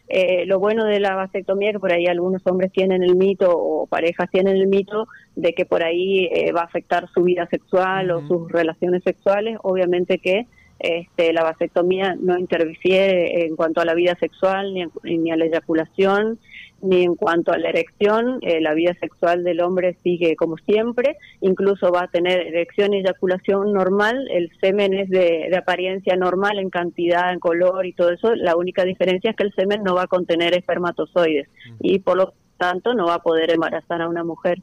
eh, 0.07 0.45
lo 0.45 0.59
bueno 0.59 0.85
de 0.85 0.99
la 0.99 1.15
vasectomía 1.15 1.71
que 1.71 1.79
por 1.79 1.91
ahí 1.91 2.05
algunos 2.05 2.45
hombres 2.45 2.71
tienen 2.71 3.01
el 3.01 3.15
mito 3.15 3.49
o 3.51 3.87
parejas 3.87 4.29
tienen 4.29 4.55
el 4.55 4.67
mito 4.67 5.07
de 5.35 5.53
que 5.53 5.65
por 5.65 5.83
ahí 5.83 6.25
eh, 6.31 6.51
va 6.51 6.61
a 6.61 6.65
afectar 6.65 7.09
su 7.11 7.23
vida 7.23 7.47
sexual 7.49 8.11
o 8.11 8.27
sus 8.27 8.51
relaciones 8.51 9.01
sexuales. 9.03 9.57
Obviamente 9.63 10.19
que 10.19 10.45
este, 10.79 11.33
la 11.33 11.41
vasectomía 11.41 12.15
no 12.19 12.37
interfiere 12.37 13.45
en 13.47 13.55
cuanto 13.55 13.81
a 13.81 13.85
la 13.85 13.95
vida 13.95 14.15
sexual 14.19 14.75
ni, 14.75 14.85
ni 15.17 15.31
a 15.31 15.35
la 15.35 15.45
eyaculación 15.45 16.37
ni 16.81 17.03
en 17.03 17.15
cuanto 17.15 17.51
a 17.51 17.57
la 17.57 17.69
erección, 17.69 18.39
eh, 18.41 18.61
la 18.61 18.73
vida 18.73 18.93
sexual 18.99 19.43
del 19.43 19.61
hombre 19.61 19.97
sigue 20.03 20.35
como 20.35 20.57
siempre, 20.57 21.17
incluso 21.41 21.91
va 21.91 22.03
a 22.03 22.07
tener 22.07 22.47
erección 22.47 22.93
y 22.93 22.97
eyaculación 22.97 23.73
normal, 23.73 24.27
el 24.31 24.51
semen 24.61 24.93
es 24.93 25.09
de, 25.09 25.49
apariencia 25.57 26.15
normal 26.15 26.59
en 26.59 26.69
cantidad, 26.69 27.33
en 27.33 27.39
color 27.39 27.85
y 27.85 27.93
todo 27.93 28.11
eso, 28.11 28.35
la 28.35 28.55
única 28.55 28.83
diferencia 28.83 29.31
es 29.31 29.35
que 29.35 29.43
el 29.43 29.53
semen 29.53 29.83
no 29.83 29.95
va 29.95 30.03
a 30.03 30.07
contener 30.07 30.53
espermatozoides 30.53 31.47
y 31.79 31.99
por 31.99 32.17
lo 32.17 32.33
tanto 32.57 32.93
no 32.93 33.07
va 33.07 33.15
a 33.15 33.23
poder 33.23 33.51
embarazar 33.51 34.01
a 34.01 34.09
una 34.09 34.23
mujer. 34.23 34.61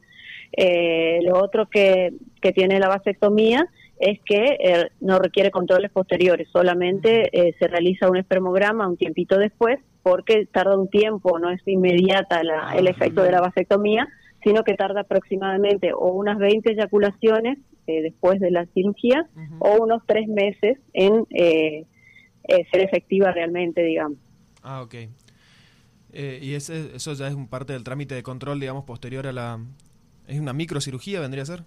Eh, 0.53 1.19
lo 1.23 1.37
otro 1.41 1.67
que, 1.67 2.13
que 2.41 2.53
tiene 2.53 2.79
la 2.79 2.87
vasectomía 2.87 3.67
es 3.99 4.19
que 4.25 4.57
eh, 4.59 4.89
no 5.01 5.19
requiere 5.19 5.51
controles 5.51 5.91
posteriores, 5.91 6.47
solamente 6.51 7.29
se 7.59 7.67
realiza 7.67 8.09
un 8.09 8.17
espermograma 8.17 8.87
un 8.87 8.97
tiempito 8.97 9.37
después 9.37 9.79
porque 10.05 10.45
tarda 10.45 10.77
un 10.77 10.87
tiempo, 10.87 11.39
no 11.39 11.49
es 11.49 11.59
inmediata 11.65 12.43
la, 12.43 12.75
el 12.75 12.85
efecto 12.85 13.23
de 13.23 13.31
la 13.31 13.41
vasectomía, 13.41 14.07
sino 14.43 14.63
que 14.63 14.75
tarda 14.75 15.01
aproximadamente 15.01 15.93
o 15.93 16.11
unas 16.11 16.37
20 16.37 16.73
eyaculaciones 16.73 17.57
eh, 17.87 18.03
después 18.03 18.39
de 18.39 18.51
la 18.51 18.67
cirugía 18.67 19.27
o 19.57 19.83
unos 19.83 20.03
tres 20.05 20.27
meses 20.27 20.77
en 20.93 21.25
eh, 21.31 21.87
eh, 22.47 22.67
ser 22.71 22.81
efectiva 22.81 23.31
realmente, 23.31 23.81
digamos. 23.81 24.19
Ah, 24.61 24.83
ok. 24.83 24.93
y 26.13 26.53
ese, 26.53 26.95
eso 26.95 27.13
ya 27.13 27.27
es 27.27 27.33
un 27.33 27.47
parte 27.47 27.73
del 27.73 27.83
trámite 27.83 28.13
de 28.13 28.21
control, 28.21 28.59
digamos, 28.59 28.83
posterior 28.83 29.25
a 29.25 29.33
la... 29.33 29.59
¿Es 30.27 30.39
una 30.39 30.53
microcirugía, 30.53 31.19
vendría 31.19 31.41
a 31.41 31.47
ser? 31.47 31.63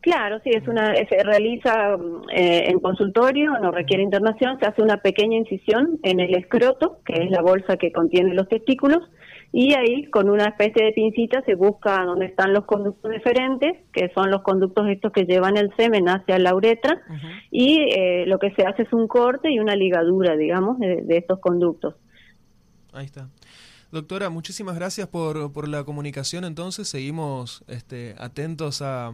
Claro, 0.00 0.40
sí, 0.42 0.50
es 0.50 0.66
una, 0.66 0.94
se 0.94 1.22
realiza 1.22 1.96
eh, 2.32 2.64
en 2.68 2.80
consultorio, 2.80 3.52
no 3.60 3.70
requiere 3.70 4.02
internación, 4.02 4.58
se 4.58 4.66
hace 4.66 4.80
una 4.80 4.96
pequeña 4.96 5.36
incisión 5.36 5.98
en 6.02 6.20
el 6.20 6.34
escroto, 6.34 7.00
que 7.04 7.22
es 7.22 7.30
la 7.30 7.42
bolsa 7.42 7.76
que 7.76 7.92
contiene 7.92 8.32
los 8.34 8.48
testículos, 8.48 9.02
y 9.52 9.74
ahí 9.74 10.06
con 10.06 10.30
una 10.30 10.44
especie 10.44 10.86
de 10.86 10.92
pincita 10.92 11.42
se 11.44 11.54
busca 11.54 12.02
dónde 12.04 12.26
están 12.26 12.54
los 12.54 12.64
conductos 12.64 13.10
diferentes, 13.10 13.76
que 13.92 14.10
son 14.14 14.30
los 14.30 14.40
conductos 14.40 14.88
estos 14.88 15.12
que 15.12 15.26
llevan 15.26 15.58
el 15.58 15.70
semen 15.76 16.08
hacia 16.08 16.38
la 16.38 16.54
uretra, 16.54 17.02
y 17.50 17.82
eh, 17.94 18.24
lo 18.26 18.38
que 18.38 18.52
se 18.52 18.64
hace 18.64 18.84
es 18.84 18.92
un 18.94 19.06
corte 19.06 19.50
y 19.50 19.58
una 19.58 19.76
ligadura, 19.76 20.34
digamos, 20.34 20.78
de, 20.78 21.04
estos 21.10 21.40
conductos. 21.40 21.94
Ahí 22.94 23.04
está. 23.04 23.28
Doctora, 23.92 24.30
muchísimas 24.30 24.76
gracias 24.76 25.08
por, 25.08 25.52
por 25.52 25.68
la 25.68 25.84
comunicación. 25.84 26.44
Entonces, 26.44 26.88
seguimos 26.88 27.64
este, 27.66 28.14
atentos 28.18 28.82
a, 28.82 29.12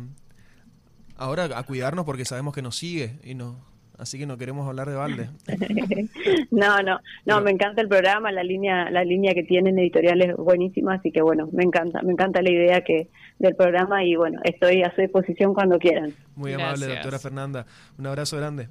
ahora 1.16 1.48
a 1.56 1.62
cuidarnos 1.62 2.04
porque 2.04 2.24
sabemos 2.24 2.54
que 2.54 2.62
nos 2.62 2.76
sigue 2.76 3.18
y 3.24 3.34
no 3.34 3.56
así 3.98 4.18
que 4.18 4.26
no 4.26 4.36
queremos 4.36 4.68
hablar 4.68 4.88
de 4.88 4.96
balde. 4.96 5.28
no, 6.50 6.82
no, 6.82 7.00
no, 7.24 7.40
me 7.40 7.50
encanta 7.50 7.80
el 7.80 7.88
programa, 7.88 8.30
la 8.32 8.42
línea, 8.42 8.90
la 8.90 9.04
línea 9.04 9.34
que 9.34 9.42
tienen 9.42 9.78
editorial 9.78 10.20
es 10.22 10.36
buenísima, 10.36 10.94
así 10.94 11.10
que 11.10 11.22
bueno, 11.22 11.48
me 11.52 11.64
encanta, 11.64 12.02
me 12.02 12.12
encanta 12.12 12.42
la 12.42 12.50
idea 12.50 12.82
que 12.82 13.08
del 13.38 13.54
programa 13.54 14.04
y 14.04 14.16
bueno, 14.16 14.40
estoy 14.44 14.82
a 14.82 14.94
su 14.94 15.00
disposición 15.00 15.54
cuando 15.54 15.78
quieran. 15.78 16.14
Muy 16.34 16.52
amable, 16.52 16.86
doctora 16.86 17.18
Fernanda. 17.18 17.66
Un 17.98 18.06
abrazo 18.06 18.36
grande. 18.36 18.68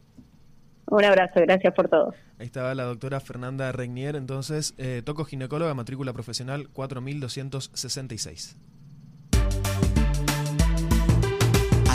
Un 0.87 1.03
abrazo, 1.03 1.41
gracias 1.41 1.73
por 1.73 1.89
todo. 1.89 2.13
Ahí 2.37 2.45
estaba 2.45 2.75
la 2.75 2.83
doctora 2.83 3.19
Fernanda 3.19 3.71
Regnier, 3.71 4.15
entonces, 4.15 4.75
eh, 4.77 5.01
toco 5.03 5.25
ginecóloga, 5.25 5.73
matrícula 5.73 6.13
profesional 6.13 6.69
4266. 6.69 8.57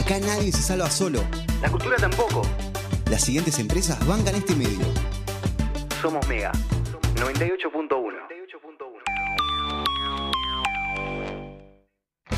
Acá 0.01 0.19
nadie 0.19 0.51
se 0.51 0.63
salva 0.63 0.91
solo. 0.91 1.23
La 1.61 1.71
cultura 1.71 1.97
tampoco. 1.99 2.41
Las 3.11 3.23
siguientes 3.23 3.59
empresas 3.59 3.99
bancan 4.07 4.35
este 4.35 4.57
medio. 4.57 4.87
Somos 6.01 6.27
Mega 6.27 6.53
98.1. 7.17 8.15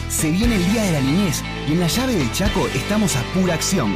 Se 0.09 0.31
viene 0.33 0.57
el 0.57 0.73
Día 0.73 0.83
de 0.83 0.93
la 0.93 1.01
Niñez 1.01 1.43
y 1.69 1.73
en 1.73 1.81
la 1.81 1.87
llave 1.87 2.15
del 2.17 2.33
Chaco 2.33 2.67
estamos 2.75 3.15
a 3.15 3.23
pura 3.33 3.55
acción. 3.55 3.95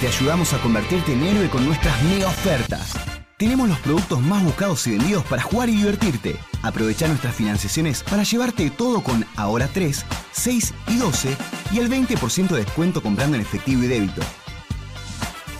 Te 0.00 0.06
ayudamos 0.06 0.54
a 0.54 0.58
convertirte 0.62 1.12
en 1.12 1.22
héroe 1.22 1.50
con 1.50 1.66
nuestras 1.66 2.02
mega 2.04 2.28
ofertas. 2.28 2.94
Tenemos 3.36 3.68
los 3.68 3.78
productos 3.80 4.22
más 4.22 4.42
buscados 4.42 4.86
y 4.86 4.92
vendidos 4.92 5.24
para 5.26 5.42
jugar 5.42 5.68
y 5.68 5.76
divertirte. 5.76 6.36
Aprovecha 6.66 7.06
nuestras 7.06 7.36
financiaciones 7.36 8.02
para 8.02 8.24
llevarte 8.24 8.70
todo 8.70 9.00
con 9.00 9.24
Ahora 9.36 9.68
3, 9.72 10.04
6 10.32 10.74
y 10.88 10.96
12 10.96 11.36
y 11.70 11.78
el 11.78 11.88
20% 11.88 12.48
de 12.48 12.64
descuento 12.64 13.00
comprando 13.00 13.36
en 13.36 13.42
efectivo 13.42 13.84
y 13.84 13.86
débito. 13.86 14.20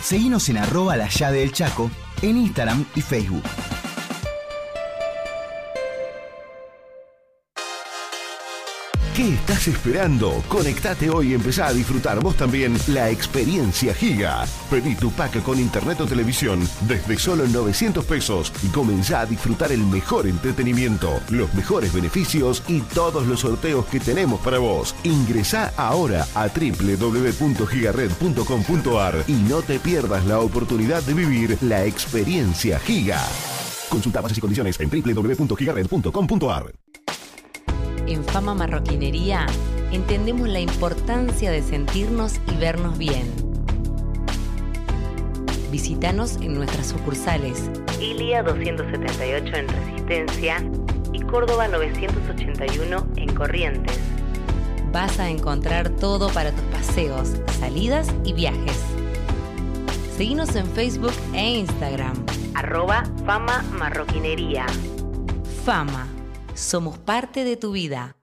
Seguinos 0.02 0.48
en 0.48 0.58
arroba 0.58 0.96
la 0.96 1.08
llave 1.08 1.38
del 1.38 1.52
Chaco 1.52 1.92
en 2.22 2.36
Instagram 2.36 2.84
y 2.96 3.02
Facebook. 3.02 3.44
¿Qué 9.16 9.32
estás 9.32 9.66
esperando? 9.66 10.44
Conectate 10.46 11.08
hoy 11.08 11.30
y 11.30 11.34
empezá 11.34 11.68
a 11.68 11.72
disfrutar 11.72 12.20
vos 12.20 12.36
también 12.36 12.76
la 12.88 13.08
experiencia 13.08 13.94
Giga. 13.94 14.44
Pedí 14.70 14.94
tu 14.94 15.10
pack 15.10 15.42
con 15.42 15.58
internet 15.58 16.02
o 16.02 16.06
televisión 16.06 16.60
desde 16.86 17.18
solo 17.18 17.46
900 17.46 18.04
pesos 18.04 18.52
y 18.62 18.66
comenzá 18.66 19.20
a 19.20 19.26
disfrutar 19.26 19.72
el 19.72 19.82
mejor 19.86 20.26
entretenimiento, 20.26 21.18
los 21.30 21.54
mejores 21.54 21.94
beneficios 21.94 22.62
y 22.68 22.82
todos 22.82 23.26
los 23.26 23.40
sorteos 23.40 23.86
que 23.86 24.00
tenemos 24.00 24.38
para 24.40 24.58
vos. 24.58 24.94
Ingresá 25.02 25.72
ahora 25.78 26.26
a 26.34 26.48
www.gigared.com.ar 26.48 29.24
y 29.26 29.32
no 29.32 29.62
te 29.62 29.78
pierdas 29.78 30.26
la 30.26 30.40
oportunidad 30.40 31.02
de 31.04 31.14
vivir 31.14 31.56
la 31.62 31.86
experiencia 31.86 32.78
Giga. 32.80 33.24
Consulta 33.88 34.20
bases 34.20 34.36
y 34.36 34.42
condiciones 34.42 34.78
en 34.78 34.90
www.gigared.com.ar. 34.90 36.85
En 38.06 38.22
Fama 38.24 38.54
Marroquinería 38.54 39.46
entendemos 39.90 40.48
la 40.48 40.60
importancia 40.60 41.50
de 41.50 41.60
sentirnos 41.60 42.36
y 42.52 42.56
vernos 42.56 42.96
bien. 42.98 43.26
Visítanos 45.72 46.36
en 46.36 46.54
nuestras 46.54 46.86
sucursales 46.86 47.68
Ilia 48.00 48.44
278 48.44 49.56
en 49.56 49.68
Resistencia 49.68 50.70
y 51.12 51.20
Córdoba 51.22 51.66
981 51.66 53.06
en 53.16 53.34
Corrientes. 53.34 53.98
Vas 54.92 55.18
a 55.18 55.28
encontrar 55.28 55.90
todo 55.90 56.28
para 56.30 56.52
tus 56.52 56.64
paseos, 56.66 57.32
salidas 57.58 58.14
y 58.24 58.34
viajes. 58.34 58.80
Seguinos 60.16 60.54
en 60.54 60.66
Facebook 60.68 61.12
e 61.34 61.58
Instagram. 61.58 62.24
Arroba 62.54 63.02
Fama 63.26 63.64
Marroquinería. 63.72 64.64
Fama 65.64 66.06
somos 66.56 66.98
parte 66.98 67.44
de 67.44 67.56
tu 67.56 67.72
vida. 67.72 68.16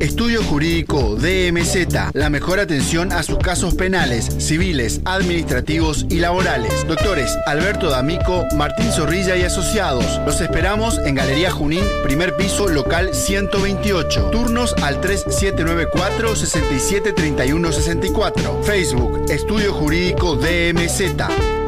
Estudio 0.00 0.42
Jurídico 0.42 1.14
DMZ, 1.16 2.14
la 2.14 2.30
mejor 2.30 2.58
atención 2.58 3.12
a 3.12 3.22
sus 3.22 3.36
casos 3.38 3.74
penales, 3.74 4.30
civiles, 4.38 5.02
administrativos 5.04 6.06
y 6.08 6.20
laborales. 6.20 6.88
Doctores 6.88 7.36
Alberto 7.46 7.90
D'Amico, 7.90 8.46
Martín 8.56 8.90
Zorrilla 8.92 9.36
y 9.36 9.42
Asociados. 9.42 10.18
Los 10.24 10.40
esperamos 10.40 10.96
en 11.04 11.16
Galería 11.16 11.50
Junín, 11.50 11.84
primer 12.02 12.34
piso, 12.36 12.66
local 12.68 13.14
128. 13.14 14.30
Turnos 14.30 14.72
al 14.82 15.02
3794 15.02 16.34
673164. 16.34 18.62
Facebook, 18.62 19.26
Estudio 19.28 19.74
Jurídico 19.74 20.36
DMZ. 20.36 21.59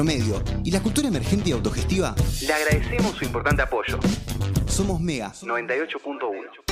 Medio 0.00 0.42
y 0.64 0.70
la 0.70 0.80
cultura 0.80 1.08
emergente 1.08 1.50
y 1.50 1.52
autogestiva, 1.52 2.14
le 2.40 2.52
agradecemos 2.52 3.14
su 3.14 3.24
importante 3.24 3.60
apoyo. 3.60 3.98
Somos 4.66 5.00
Mega 5.00 5.30
98.1. 5.32 6.71